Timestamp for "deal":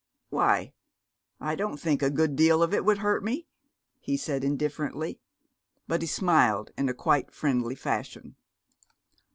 2.35-2.63